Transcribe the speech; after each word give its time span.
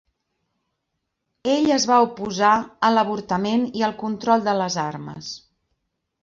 Ell 1.55 1.67
es 1.75 1.85
va 1.91 1.99
oposar 2.05 2.53
a 2.89 2.91
l'avortament 2.95 3.67
i 3.83 3.87
al 3.89 3.95
control 4.01 4.49
de 4.49 4.57
les 4.63 4.79
armes. 4.87 5.31